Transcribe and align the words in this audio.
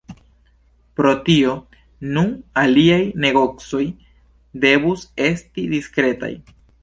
Pro 0.99 1.11
tio, 1.27 1.51
nu, 2.15 2.23
liaj 2.71 2.99
negocoj 3.25 3.83
devus 4.65 5.07
esti 5.29 5.67
diskretaj. 5.77 6.35